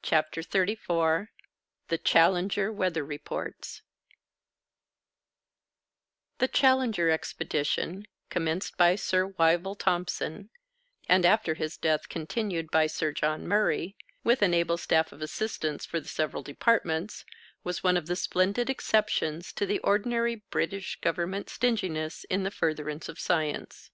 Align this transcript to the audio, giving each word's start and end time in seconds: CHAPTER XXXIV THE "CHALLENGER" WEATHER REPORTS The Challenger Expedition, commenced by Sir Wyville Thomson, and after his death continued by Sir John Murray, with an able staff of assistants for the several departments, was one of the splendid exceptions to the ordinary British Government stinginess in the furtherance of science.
CHAPTER 0.00 0.42
XXXIV 0.42 1.26
THE 1.88 1.98
"CHALLENGER" 1.98 2.70
WEATHER 2.72 3.04
REPORTS 3.04 3.82
The 6.38 6.46
Challenger 6.46 7.10
Expedition, 7.10 8.06
commenced 8.30 8.76
by 8.76 8.94
Sir 8.94 9.26
Wyville 9.26 9.76
Thomson, 9.76 10.50
and 11.08 11.26
after 11.26 11.54
his 11.54 11.76
death 11.76 12.08
continued 12.08 12.70
by 12.70 12.86
Sir 12.86 13.10
John 13.10 13.48
Murray, 13.48 13.96
with 14.22 14.40
an 14.40 14.54
able 14.54 14.76
staff 14.76 15.10
of 15.10 15.20
assistants 15.20 15.84
for 15.84 15.98
the 15.98 16.06
several 16.06 16.44
departments, 16.44 17.24
was 17.64 17.82
one 17.82 17.96
of 17.96 18.06
the 18.06 18.14
splendid 18.14 18.70
exceptions 18.70 19.52
to 19.54 19.66
the 19.66 19.80
ordinary 19.80 20.44
British 20.48 20.94
Government 21.00 21.50
stinginess 21.50 22.22
in 22.30 22.44
the 22.44 22.52
furtherance 22.52 23.08
of 23.08 23.18
science. 23.18 23.90